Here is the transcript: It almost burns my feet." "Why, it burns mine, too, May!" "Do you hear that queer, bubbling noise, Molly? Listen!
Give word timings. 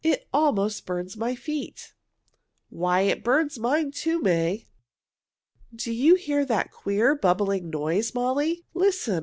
It 0.03 0.25
almost 0.33 0.87
burns 0.87 1.15
my 1.15 1.35
feet." 1.35 1.93
"Why, 2.69 3.01
it 3.01 3.23
burns 3.23 3.59
mine, 3.59 3.91
too, 3.91 4.19
May!" 4.19 4.65
"Do 5.75 5.93
you 5.93 6.15
hear 6.15 6.43
that 6.43 6.71
queer, 6.71 7.13
bubbling 7.13 7.69
noise, 7.69 8.15
Molly? 8.15 8.65
Listen! 8.73 9.19